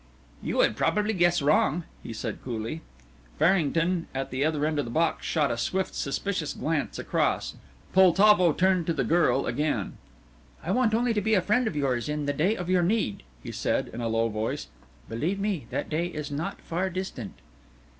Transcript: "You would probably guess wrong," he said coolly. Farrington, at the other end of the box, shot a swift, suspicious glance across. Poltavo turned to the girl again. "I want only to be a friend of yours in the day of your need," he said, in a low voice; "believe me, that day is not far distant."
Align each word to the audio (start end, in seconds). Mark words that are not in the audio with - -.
"You 0.41 0.57
would 0.57 0.75
probably 0.75 1.13
guess 1.13 1.43
wrong," 1.43 1.83
he 2.01 2.11
said 2.11 2.43
coolly. 2.43 2.81
Farrington, 3.37 4.07
at 4.15 4.31
the 4.31 4.43
other 4.43 4.65
end 4.65 4.79
of 4.79 4.85
the 4.85 4.89
box, 4.89 5.27
shot 5.27 5.51
a 5.51 5.57
swift, 5.59 5.93
suspicious 5.93 6.53
glance 6.55 6.97
across. 6.97 7.53
Poltavo 7.93 8.51
turned 8.51 8.87
to 8.87 8.93
the 8.93 9.03
girl 9.03 9.45
again. 9.45 9.97
"I 10.63 10.71
want 10.71 10.95
only 10.95 11.13
to 11.13 11.21
be 11.21 11.35
a 11.35 11.39
friend 11.43 11.67
of 11.67 11.75
yours 11.75 12.09
in 12.09 12.25
the 12.25 12.33
day 12.33 12.55
of 12.55 12.67
your 12.67 12.81
need," 12.81 13.21
he 13.43 13.51
said, 13.51 13.89
in 13.93 14.01
a 14.01 14.07
low 14.07 14.27
voice; 14.27 14.69
"believe 15.07 15.37
me, 15.39 15.67
that 15.69 15.87
day 15.87 16.07
is 16.07 16.31
not 16.31 16.61
far 16.63 16.89
distant." 16.89 17.33